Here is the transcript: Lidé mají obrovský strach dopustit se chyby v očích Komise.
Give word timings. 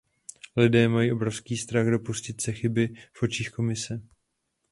Lidé 0.57 0.87
mají 0.87 1.11
obrovský 1.11 1.57
strach 1.57 1.87
dopustit 1.87 2.41
se 2.41 2.51
chyby 2.51 2.89
v 3.13 3.23
očích 3.23 3.51
Komise. 3.51 4.01